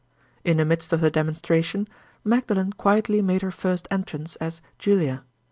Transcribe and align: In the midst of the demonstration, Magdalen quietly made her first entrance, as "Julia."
In 0.43 0.57
the 0.57 0.65
midst 0.65 0.91
of 0.93 0.99
the 1.01 1.11
demonstration, 1.11 1.87
Magdalen 2.23 2.73
quietly 2.73 3.21
made 3.21 3.43
her 3.43 3.51
first 3.51 3.87
entrance, 3.91 4.35
as 4.37 4.59
"Julia." 4.79 5.23